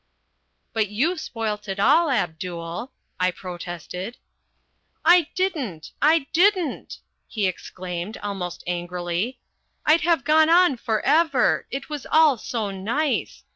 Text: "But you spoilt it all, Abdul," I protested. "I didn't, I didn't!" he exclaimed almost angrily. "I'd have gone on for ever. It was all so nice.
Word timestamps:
"But 0.73 0.87
you 0.89 1.15
spoilt 1.15 1.67
it 1.67 1.79
all, 1.79 2.09
Abdul," 2.09 2.91
I 3.19 3.29
protested. 3.29 4.17
"I 5.05 5.27
didn't, 5.35 5.91
I 6.01 6.25
didn't!" 6.33 6.97
he 7.27 7.45
exclaimed 7.45 8.17
almost 8.23 8.63
angrily. 8.65 9.37
"I'd 9.85 10.01
have 10.01 10.23
gone 10.23 10.49
on 10.49 10.77
for 10.77 11.01
ever. 11.01 11.67
It 11.69 11.87
was 11.87 12.07
all 12.11 12.39
so 12.39 12.71
nice. 12.71 13.43